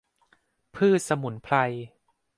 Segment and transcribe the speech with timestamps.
[0.75, 1.55] พืชสมุนไพร